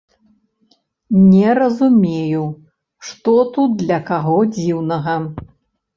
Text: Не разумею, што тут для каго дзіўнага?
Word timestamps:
Не 1.33 1.51
разумею, 1.59 2.45
што 3.11 3.35
тут 3.59 3.69
для 3.83 3.99
каго 4.11 4.37
дзіўнага? 4.57 5.15